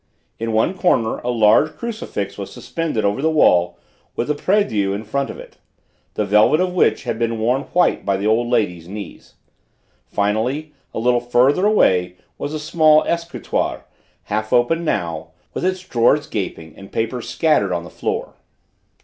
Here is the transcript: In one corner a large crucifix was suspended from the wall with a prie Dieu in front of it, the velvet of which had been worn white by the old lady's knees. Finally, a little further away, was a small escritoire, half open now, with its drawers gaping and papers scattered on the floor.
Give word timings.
In 0.39 0.51
one 0.51 0.73
corner 0.75 1.19
a 1.19 1.29
large 1.29 1.77
crucifix 1.77 2.35
was 2.35 2.51
suspended 2.51 3.03
from 3.03 3.21
the 3.21 3.29
wall 3.29 3.77
with 4.15 4.31
a 4.31 4.33
prie 4.33 4.63
Dieu 4.63 4.93
in 4.95 5.03
front 5.03 5.29
of 5.29 5.37
it, 5.37 5.57
the 6.15 6.25
velvet 6.25 6.59
of 6.59 6.73
which 6.73 7.03
had 7.03 7.19
been 7.19 7.37
worn 7.37 7.65
white 7.73 8.03
by 8.03 8.17
the 8.17 8.25
old 8.25 8.47
lady's 8.47 8.87
knees. 8.87 9.35
Finally, 10.07 10.73
a 10.91 10.97
little 10.97 11.19
further 11.19 11.67
away, 11.67 12.15
was 12.39 12.51
a 12.51 12.57
small 12.59 13.03
escritoire, 13.03 13.85
half 14.23 14.51
open 14.51 14.83
now, 14.83 15.27
with 15.53 15.63
its 15.63 15.87
drawers 15.87 16.25
gaping 16.25 16.73
and 16.75 16.91
papers 16.91 17.29
scattered 17.29 17.71
on 17.71 17.83
the 17.83 17.91
floor. 17.91 18.33